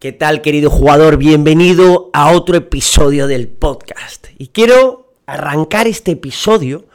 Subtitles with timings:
[0.00, 1.18] ¿Qué tal, querido jugador?
[1.18, 4.28] Bienvenido a otro episodio del podcast.
[4.38, 6.86] Y quiero arrancar este episodio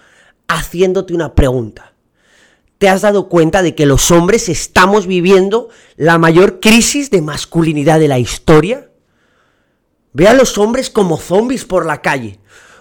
[0.47, 1.93] haciéndote una pregunta.
[2.79, 7.99] ¿Te has dado cuenta de que los hombres estamos viviendo la mayor crisis de masculinidad
[7.99, 8.89] de la historia?
[10.13, 12.39] Ve a los hombres como zombies por la calle,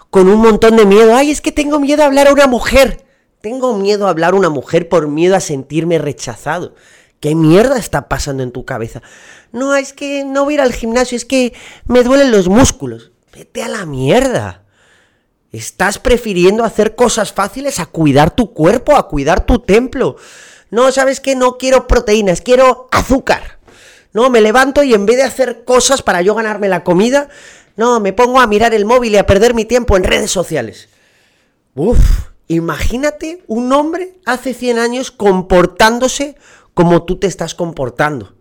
[0.09, 1.15] con un montón de miedo.
[1.15, 3.05] Ay, es que tengo miedo a hablar a una mujer.
[3.43, 6.75] Tengo miedo a hablar a una mujer por miedo a sentirme rechazado.
[7.25, 9.01] ¿Qué mierda está pasando en tu cabeza?
[9.51, 11.55] No, es que no voy a ir al gimnasio, es que
[11.87, 13.13] me duelen los músculos.
[13.33, 14.65] Vete a la mierda.
[15.51, 20.17] Estás prefiriendo hacer cosas fáciles a cuidar tu cuerpo, a cuidar tu templo.
[20.69, 21.35] No, ¿sabes qué?
[21.35, 23.59] No quiero proteínas, quiero azúcar.
[24.13, 27.31] No, me levanto y en vez de hacer cosas para yo ganarme la comida,
[27.77, 30.91] no, me pongo a mirar el móvil y a perder mi tiempo en redes sociales.
[31.75, 32.01] Uf,
[32.49, 36.37] imagínate un hombre hace 100 años comportándose
[36.75, 38.35] como tú te estás comportando.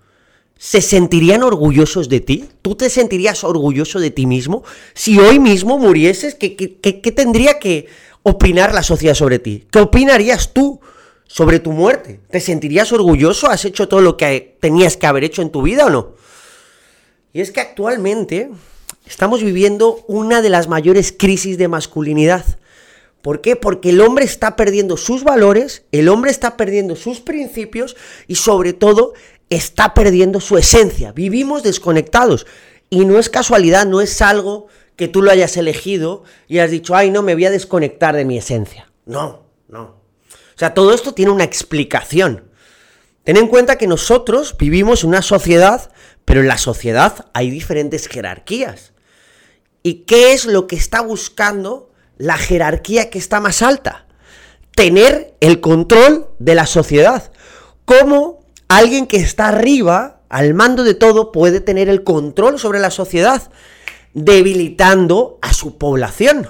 [0.58, 2.46] ¿Se sentirían orgullosos de ti?
[2.62, 4.64] ¿Tú te sentirías orgulloso de ti mismo?
[4.94, 7.88] Si hoy mismo murieses, ¿qué, qué, tendría que
[8.24, 9.68] opinar la sociedad sobre ti?
[9.70, 10.80] ¿Qué opinarías tú
[11.28, 12.22] sobre tu muerte?
[12.30, 13.50] ¿Te sentirías orgulloso?
[13.50, 16.14] ¿Has hecho todo lo que tenías que haber hecho en tu vida o no?
[17.34, 18.50] Y es que actualmente
[19.06, 22.46] estamos viviendo una de las mayores crisis de masculinidad.
[23.24, 23.56] ¿Por qué?
[23.56, 27.96] Porque el hombre está perdiendo sus valores, el hombre está perdiendo sus principios
[28.28, 29.14] y sobre todo
[29.50, 31.14] está perdiendo su esencia.
[31.14, 32.46] Vivimos desconectados
[32.90, 36.98] y no es casualidad, no es algo que tú lo hayas elegido y has dicho,
[36.98, 38.92] ay, no, me voy a desconectar de mi esencia.
[39.06, 39.84] No, no.
[39.84, 42.52] O sea, todo esto tiene una explicación.
[43.24, 45.94] Ten en cuenta que nosotros vivimos en una sociedad,
[46.26, 48.92] pero en la sociedad hay diferentes jerarquías.
[49.82, 51.93] ¿Y qué es lo que está buscando
[52.24, 54.06] la jerarquía que está más alta.
[54.76, 57.34] Tener el control de la sociedad.
[57.84, 62.92] ¿Cómo alguien que está arriba, al mando de todo, puede tener el control sobre la
[62.92, 63.52] sociedad?
[64.14, 66.48] Debilitando a su población.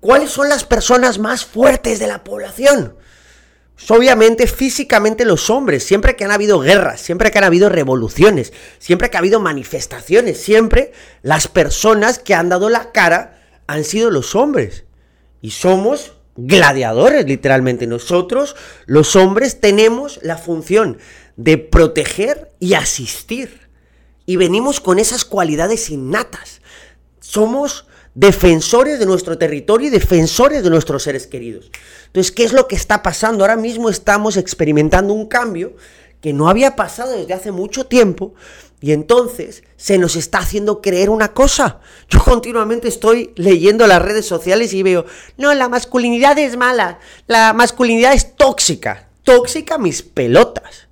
[0.00, 2.96] ¿Cuáles son las personas más fuertes de la población?
[3.76, 8.52] Pues obviamente físicamente los hombres, siempre que han habido guerras, siempre que han habido revoluciones,
[8.80, 13.35] siempre que ha habido manifestaciones, siempre las personas que han dado la cara
[13.66, 14.84] han sido los hombres.
[15.40, 17.86] Y somos gladiadores, literalmente.
[17.86, 18.56] Nosotros,
[18.86, 20.98] los hombres, tenemos la función
[21.36, 23.68] de proteger y asistir.
[24.26, 26.60] Y venimos con esas cualidades innatas.
[27.20, 31.70] Somos defensores de nuestro territorio y defensores de nuestros seres queridos.
[32.06, 33.44] Entonces, ¿qué es lo que está pasando?
[33.44, 35.76] Ahora mismo estamos experimentando un cambio
[36.22, 38.34] que no había pasado desde hace mucho tiempo
[38.80, 41.80] y entonces se nos está haciendo creer una cosa.
[42.08, 45.06] Yo continuamente estoy leyendo las redes sociales y veo,
[45.36, 50.85] no, la masculinidad es mala, la masculinidad es tóxica, tóxica mis pelotas.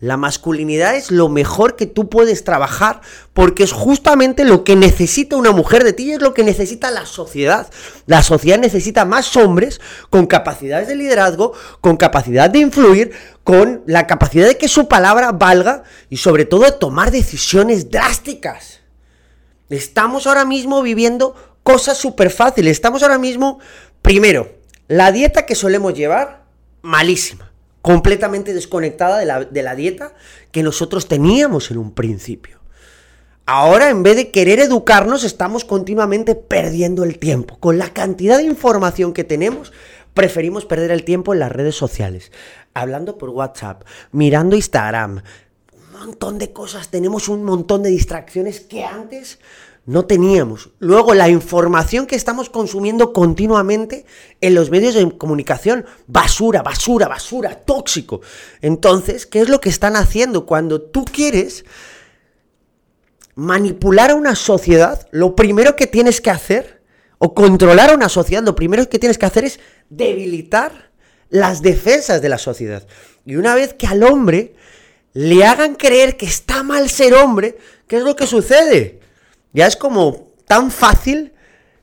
[0.00, 3.00] La masculinidad es lo mejor que tú puedes trabajar
[3.32, 6.92] porque es justamente lo que necesita una mujer de ti y es lo que necesita
[6.92, 7.68] la sociedad.
[8.06, 13.10] La sociedad necesita más hombres con capacidades de liderazgo, con capacidad de influir,
[13.42, 18.80] con la capacidad de que su palabra valga y sobre todo de tomar decisiones drásticas.
[19.68, 21.34] Estamos ahora mismo viviendo
[21.64, 22.70] cosas súper fáciles.
[22.70, 23.58] Estamos ahora mismo,
[24.00, 24.48] primero,
[24.86, 26.44] la dieta que solemos llevar,
[26.82, 27.47] malísima
[27.88, 30.12] completamente desconectada de la, de la dieta
[30.52, 32.58] que nosotros teníamos en un principio.
[33.46, 37.56] Ahora, en vez de querer educarnos, estamos continuamente perdiendo el tiempo.
[37.60, 39.72] Con la cantidad de información que tenemos,
[40.12, 42.30] preferimos perder el tiempo en las redes sociales,
[42.74, 45.22] hablando por WhatsApp, mirando Instagram,
[45.72, 49.38] un montón de cosas, tenemos un montón de distracciones que antes
[49.88, 50.68] no teníamos.
[50.80, 54.04] Luego, la información que estamos consumiendo continuamente
[54.42, 58.20] en los medios de comunicación, basura, basura, basura, tóxico.
[58.60, 60.44] Entonces, ¿qué es lo que están haciendo?
[60.44, 61.64] Cuando tú quieres
[63.34, 66.82] manipular a una sociedad, lo primero que tienes que hacer,
[67.16, 70.90] o controlar a una sociedad, lo primero que tienes que hacer es debilitar
[71.30, 72.86] las defensas de la sociedad.
[73.24, 74.52] Y una vez que al hombre
[75.14, 77.56] le hagan creer que está mal ser hombre,
[77.86, 78.98] ¿qué es lo que sucede?
[79.52, 81.32] Ya es como tan fácil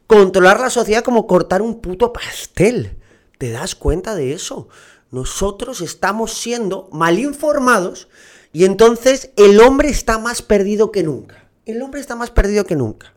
[0.08, 2.98] controlar la sociedad como cortar un puto pastel.
[3.38, 4.68] ¿Te das cuenta de eso?
[5.12, 8.08] Nosotros estamos siendo mal informados
[8.52, 11.50] y entonces el hombre está más perdido que nunca.
[11.66, 13.14] El hombre está más perdido que nunca.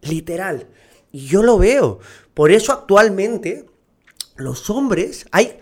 [0.00, 0.68] Literal.
[1.10, 1.98] Y yo lo veo.
[2.34, 3.66] Por eso actualmente
[4.36, 5.58] los hombres hay...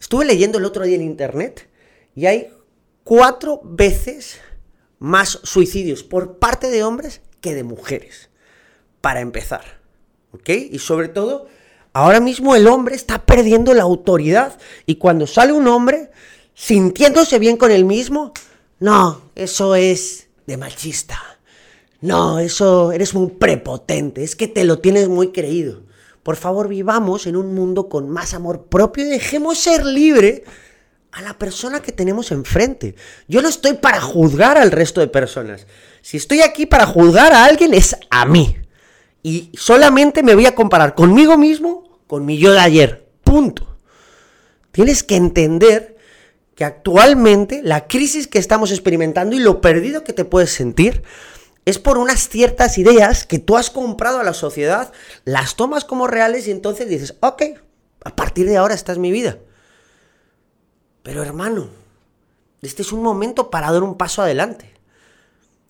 [0.00, 1.68] Estuve leyendo el otro día en internet
[2.14, 2.52] y hay
[3.02, 4.38] cuatro veces
[5.00, 8.30] más suicidios por parte de hombres que de mujeres,
[9.00, 9.78] para empezar.
[10.32, 10.48] ¿Ok?
[10.70, 11.46] Y sobre todo,
[11.92, 16.10] ahora mismo el hombre está perdiendo la autoridad y cuando sale un hombre
[16.54, 18.32] sintiéndose bien con él mismo,
[18.80, 21.20] no, eso es de machista.
[22.00, 25.82] No, eso eres un prepotente, es que te lo tienes muy creído.
[26.22, 30.44] Por favor, vivamos en un mundo con más amor propio y dejemos ser libre
[31.12, 32.94] a la persona que tenemos enfrente.
[33.26, 35.66] Yo no estoy para juzgar al resto de personas.
[36.02, 38.56] Si estoy aquí para juzgar a alguien es a mí.
[39.22, 43.08] Y solamente me voy a comparar conmigo mismo con mi yo de ayer.
[43.24, 43.76] Punto.
[44.70, 45.96] Tienes que entender
[46.54, 51.02] que actualmente la crisis que estamos experimentando y lo perdido que te puedes sentir
[51.64, 54.90] es por unas ciertas ideas que tú has comprado a la sociedad,
[55.24, 57.42] las tomas como reales y entonces dices, ok,
[58.04, 59.38] a partir de ahora esta es mi vida.
[61.08, 61.68] Pero hermano,
[62.60, 64.74] este es un momento para dar un paso adelante.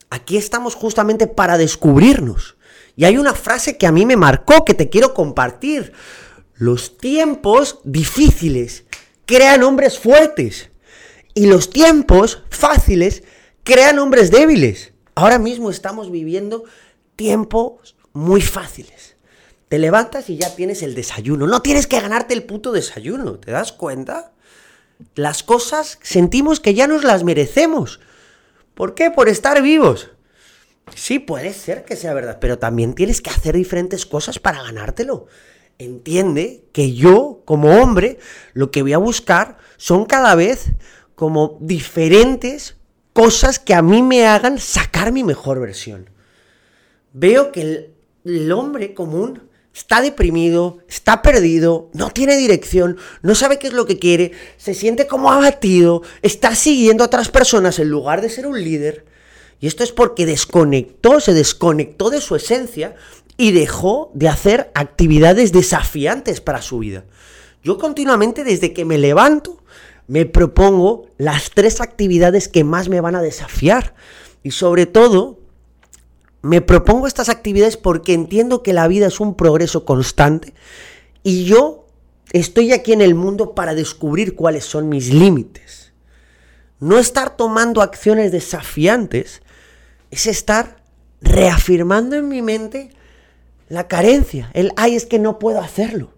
[0.09, 2.57] Aquí estamos justamente para descubrirnos.
[2.97, 5.93] Y hay una frase que a mí me marcó, que te quiero compartir.
[6.55, 8.83] Los tiempos difíciles
[9.25, 10.71] crean hombres fuertes.
[11.33, 13.23] Y los tiempos fáciles
[13.63, 14.91] crean hombres débiles.
[15.15, 16.65] Ahora mismo estamos viviendo
[17.15, 19.15] tiempos muy fáciles.
[19.69, 21.47] Te levantas y ya tienes el desayuno.
[21.47, 23.39] No tienes que ganarte el puto desayuno.
[23.39, 24.33] ¿Te das cuenta?
[25.15, 27.99] Las cosas sentimos que ya nos las merecemos.
[28.73, 29.11] ¿Por qué?
[29.11, 30.11] Por estar vivos.
[30.95, 35.27] Sí, puede ser que sea verdad, pero también tienes que hacer diferentes cosas para ganártelo.
[35.77, 38.19] Entiende que yo, como hombre,
[38.53, 40.71] lo que voy a buscar son cada vez
[41.15, 42.75] como diferentes
[43.13, 46.09] cosas que a mí me hagan sacar mi mejor versión.
[47.13, 47.93] Veo que
[48.23, 53.85] el, hombre común está deprimido, está perdido, no tiene dirección, no sabe qué es lo
[53.85, 58.47] que quiere, se siente como abatido, está siguiendo a otras personas en lugar de ser
[58.47, 59.05] un líder.
[59.59, 62.95] Y esto es porque desconectó, se desconectó de su esencia
[63.37, 67.05] y dejó de hacer actividades desafiantes para su vida.
[67.63, 69.59] Yo continuamente desde que me levanto
[70.09, 73.93] me propongo las tres actividades que más me van a desafiar.
[74.41, 75.37] Y sobre todo,
[76.41, 80.53] me propongo estas actividades porque entiendo que la vida es un progreso constante
[81.23, 81.85] y yo
[82.31, 85.91] estoy aquí en el mundo para descubrir cuáles son mis límites.
[86.79, 89.41] No estar tomando acciones desafiantes
[90.11, 90.81] es estar
[91.21, 92.91] reafirmando en mi mente
[93.67, 96.11] la carencia, el ay, es que no puedo hacerlo.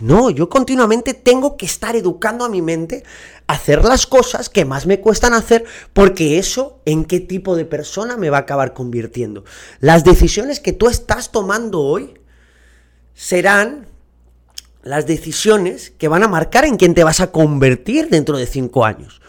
[0.00, 3.04] No, yo continuamente tengo que estar educando a mi mente
[3.46, 7.64] a hacer las cosas que más me cuestan hacer, porque eso en qué tipo de
[7.64, 9.44] persona me va a acabar convirtiendo.
[9.80, 12.14] Las decisiones que tú estás tomando hoy
[13.14, 13.86] serán
[14.82, 18.84] las decisiones que van a marcar en quién te vas a convertir dentro de cinco
[18.84, 19.20] años.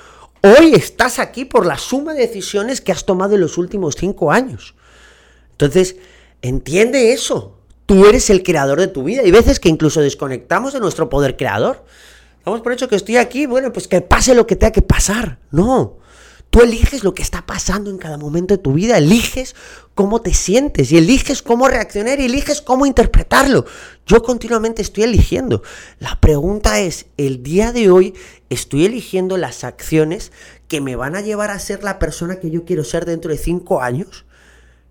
[0.42, 4.32] Hoy estás aquí por la suma de decisiones que has tomado en los últimos cinco
[4.32, 4.76] años.
[5.52, 5.98] Entonces,
[6.42, 7.60] entiende eso.
[7.86, 9.22] Tú eres el creador de tu vida.
[9.22, 11.84] Hay veces que incluso desconectamos de nuestro poder creador.
[12.46, 15.40] Damos por hecho que estoy aquí, bueno, pues que pase lo que tenga que pasar.
[15.52, 15.98] No.
[16.54, 19.56] Tú eliges lo que está pasando en cada momento de tu vida, eliges
[19.96, 23.66] cómo te sientes y eliges cómo reaccionar y eliges cómo interpretarlo.
[24.06, 25.64] Yo continuamente estoy eligiendo.
[25.98, 28.14] La pregunta es, el día de hoy
[28.52, 30.32] estoy eligiendo las acciones
[30.68, 33.40] que me van a llevar a ser la persona que yo quiero ser dentro de
[33.40, 34.26] cinco años.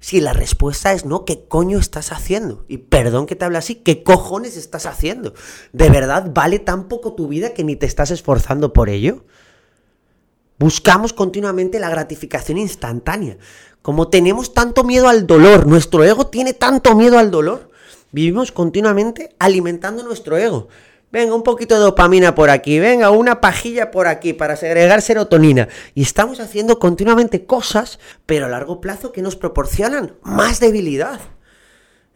[0.03, 2.65] Si la respuesta es no, ¿qué coño estás haciendo?
[2.67, 5.33] Y perdón que te hable así, ¿qué cojones estás haciendo?
[5.73, 9.25] ¿De verdad vale tan poco tu vida que ni te estás esforzando por ello?
[10.59, 13.39] Buscamos continuamente la gratificación instantánea.
[13.81, 17.71] Como tenemos tanto miedo al dolor, nuestro ego tiene tanto miedo al dolor,
[18.11, 20.67] vivimos continuamente alimentando nuestro ego.
[21.13, 25.69] Venga, un poquito de dopamina por aquí, venga, una pajilla por aquí para segregar serotonina.
[25.95, 31.21] Y estamos haciendo continuamente cosas, pero a largo plazo que nos proporcionan más debilidad.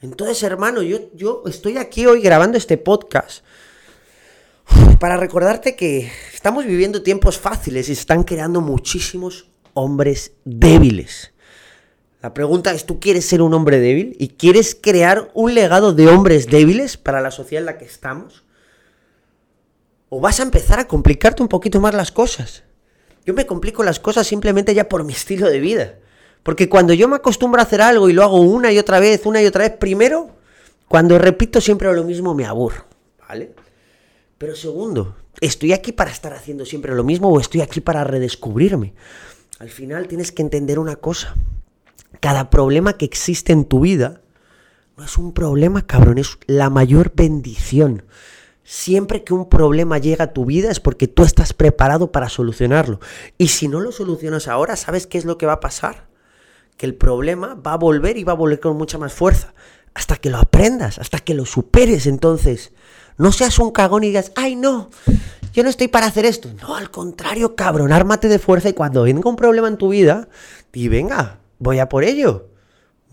[0.01, 3.45] Entonces, hermano, yo, yo estoy aquí hoy grabando este podcast
[4.99, 11.35] para recordarte que estamos viviendo tiempos fáciles y se están creando muchísimos hombres débiles.
[12.23, 16.09] La pregunta es, ¿tú quieres ser un hombre débil y quieres crear un legado de
[16.09, 18.46] hombres débiles para la sociedad en la que estamos?
[20.09, 22.63] ¿O vas a empezar a complicarte un poquito más las cosas?
[23.25, 25.99] Yo me complico las cosas simplemente ya por mi estilo de vida.
[26.45, 29.27] Porque cuando yo me acostumbro a hacer algo y lo hago una y otra vez,
[29.27, 30.31] una y otra vez, primero,
[30.87, 32.85] cuando repito siempre lo mismo me aburro,
[33.29, 33.53] ¿vale?
[34.39, 38.95] Pero segundo, ¿estoy aquí para estar haciendo siempre lo mismo o estoy aquí para redescubrirme?
[39.59, 41.35] Al final tienes que entender una cosa.
[42.21, 44.21] Cada problema que existe en tu vida
[44.97, 48.05] no es un problema, cabrón, es la mayor bendición.
[48.69, 52.99] Siempre que un problema llega a tu vida es porque tú estás preparado para solucionarlo.
[53.39, 56.09] Y si no lo solucionas ahora, ¿sabes qué es lo que va a pasar?
[56.77, 59.55] Que el problema va a volver y va a volver con mucha más fuerza.
[59.95, 62.09] Hasta que lo aprendas, hasta que lo superes.
[62.09, 62.73] Entonces,
[63.19, 64.91] no seas un cagón y digas, ay no,
[65.53, 66.51] yo no estoy para hacer esto.
[66.61, 70.29] No, al contrario, cabrón, ármate de fuerza y cuando venga un problema en tu vida,
[70.73, 72.49] di, venga, voy a por ello.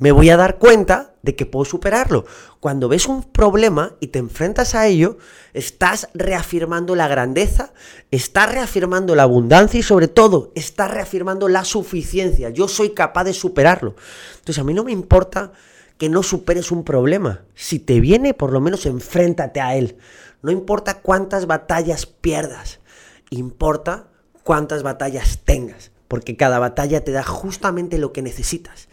[0.04, 2.26] Me voy a dar cuenta de que puedo superarlo.
[2.60, 5.18] Cuando ves un problema y te enfrentas a ello,
[5.54, 7.72] estás reafirmando la grandeza,
[8.12, 12.50] estás reafirmando la abundancia y sobre todo estás reafirmando la suficiencia.
[12.50, 13.96] Yo soy capaz de superarlo.
[14.40, 15.54] Entonces a mí no me importa
[15.98, 17.46] que no superes un problema.
[17.56, 19.96] Si te viene, por lo menos enfréntate a él.
[20.42, 22.82] No importa cuántas batallas pierdas,
[23.30, 24.08] importa
[24.44, 28.90] cuántas batallas tengas, porque cada batalla te da justamente lo que necesitas.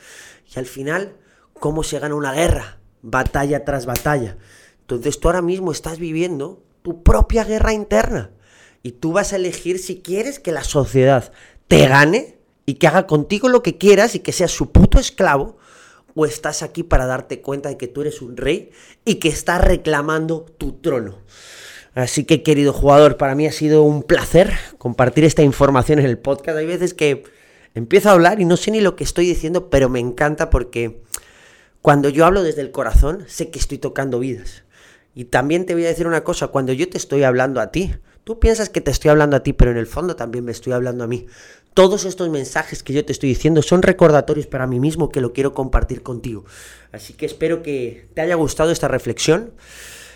[0.55, 1.17] Y al final,
[1.55, 2.79] ¿cómo se gana una guerra?
[3.03, 4.37] Batalla tras batalla.
[4.81, 8.31] Entonces tú ahora mismo estás viviendo tu propia guerra interna.
[8.83, 11.33] Y tú vas a elegir si quieres que la sociedad
[11.69, 15.59] te gane y que haga contigo lo que quieras y que seas su puto esclavo,
[16.15, 18.71] o estás aquí para darte cuenta de que tú eres un rey
[19.05, 21.19] y que estás reclamando tu trono.
[21.95, 26.19] Así que querido jugador, para mí ha sido un placer compartir esta información en el
[26.19, 26.59] podcast.
[26.59, 27.25] Hay veces que
[27.75, 31.03] empiezo a hablar y no sé ni lo que estoy diciendo, pero me encanta porque
[31.83, 34.65] cuando yo hablo desde el corazón, sé que estoy tocando vidas.
[35.15, 37.95] Y también te voy a decir una cosa, cuando yo te estoy hablando a ti,
[38.25, 40.73] tú piensas que te estoy hablando a ti, pero en el fondo también me estoy
[40.73, 41.27] hablando a mí.
[41.75, 45.33] Todos estos mensajes que yo te estoy diciendo son recordatorios para mí mismo que lo
[45.33, 46.45] quiero compartir contigo.
[46.93, 49.53] Así que espero que te haya gustado esta reflexión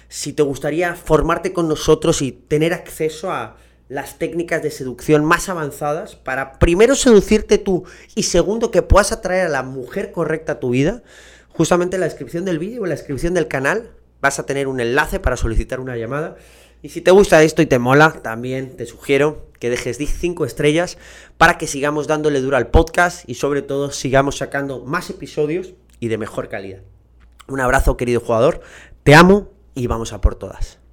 [0.09, 3.57] si te gustaría formarte con nosotros y tener acceso a
[3.89, 9.47] las técnicas de seducción más avanzadas para primero seducirte tú y segundo que puedas atraer
[9.47, 11.03] a la mujer correcta a tu vida,
[11.49, 14.69] justamente en la descripción del vídeo o en la descripción del canal vas a tener
[14.69, 16.37] un enlace para solicitar una llamada.
[16.81, 20.99] Y si te gusta esto y te mola, también te sugiero que dejes 5 estrellas
[21.39, 26.09] para que sigamos dándole duro al podcast y sobre todo sigamos sacando más episodios y
[26.09, 26.81] de mejor calidad.
[27.49, 28.61] Un abrazo querido jugador,
[29.03, 30.84] te amo y vamos a por todas.